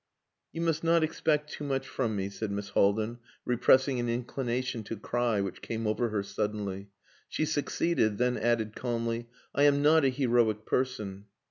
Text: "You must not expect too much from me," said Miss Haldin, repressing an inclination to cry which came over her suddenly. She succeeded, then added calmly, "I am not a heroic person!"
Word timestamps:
"You 0.51 0.61
must 0.61 0.83
not 0.83 1.03
expect 1.03 1.51
too 1.51 1.63
much 1.63 1.87
from 1.87 2.15
me," 2.15 2.27
said 2.29 2.49
Miss 2.49 2.69
Haldin, 2.69 3.19
repressing 3.45 3.99
an 3.99 4.09
inclination 4.09 4.81
to 4.85 4.97
cry 4.97 5.41
which 5.41 5.61
came 5.61 5.85
over 5.85 6.09
her 6.09 6.23
suddenly. 6.23 6.89
She 7.29 7.45
succeeded, 7.45 8.17
then 8.17 8.35
added 8.35 8.75
calmly, 8.75 9.27
"I 9.53 9.61
am 9.65 9.83
not 9.83 10.03
a 10.03 10.09
heroic 10.09 10.65
person!" 10.65 11.25